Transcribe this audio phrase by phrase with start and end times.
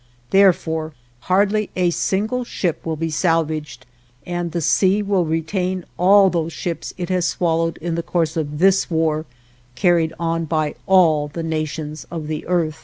[0.31, 3.85] Therefore hardly a single ship will be salvaged,
[4.25, 8.57] and the sea will retain all those ships it has swallowed in the course of
[8.57, 9.27] this war
[9.75, 12.79] carried on by all the nations of the earth.